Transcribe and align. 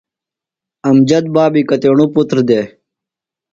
امجد 0.89 1.25
بابی 1.33 1.61
کتیݨوۡ 1.69 2.09
پُتر 2.13 2.37
دےۡ؟ 2.47 2.65